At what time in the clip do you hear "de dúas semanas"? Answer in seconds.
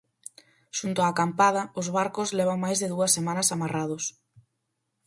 2.79-3.47